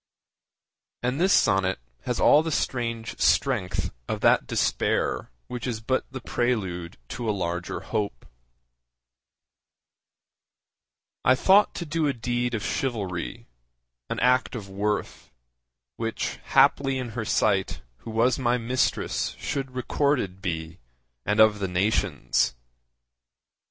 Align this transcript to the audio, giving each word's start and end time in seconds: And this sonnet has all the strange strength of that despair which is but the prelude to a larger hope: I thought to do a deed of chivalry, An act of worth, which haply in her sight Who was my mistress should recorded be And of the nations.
And 1.03 1.21
this 1.21 1.31
sonnet 1.31 1.77
has 2.05 2.19
all 2.19 2.41
the 2.41 2.51
strange 2.51 3.19
strength 3.19 3.93
of 4.07 4.21
that 4.21 4.47
despair 4.47 5.29
which 5.45 5.67
is 5.67 5.79
but 5.79 6.07
the 6.11 6.19
prelude 6.21 6.97
to 7.09 7.29
a 7.29 7.29
larger 7.29 7.81
hope: 7.81 8.25
I 11.23 11.35
thought 11.35 11.75
to 11.75 11.85
do 11.85 12.07
a 12.07 12.13
deed 12.13 12.55
of 12.55 12.63
chivalry, 12.63 13.47
An 14.09 14.19
act 14.21 14.55
of 14.55 14.67
worth, 14.67 15.29
which 15.97 16.39
haply 16.45 16.97
in 16.97 17.09
her 17.09 17.23
sight 17.23 17.83
Who 17.97 18.09
was 18.09 18.39
my 18.39 18.57
mistress 18.57 19.35
should 19.37 19.75
recorded 19.75 20.41
be 20.41 20.79
And 21.27 21.39
of 21.39 21.59
the 21.59 21.67
nations. 21.67 22.55